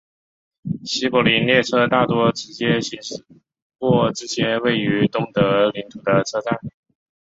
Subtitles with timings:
[0.83, 2.99] 西柏林列车大多直接驶
[3.77, 6.57] 过这些位于东德领土的车站。